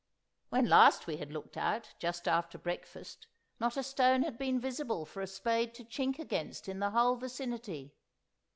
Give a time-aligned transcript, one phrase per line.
[0.49, 3.27] When last we had looked out, just after breakfast,
[3.59, 7.17] not a stone had been visible for a spade to chink against in the whole
[7.17, 7.93] vicinity.